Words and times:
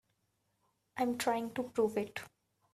I'm 0.97 1.19
trying 1.19 1.53
to 1.53 1.61
prove 1.61 1.95
it. 1.95 2.21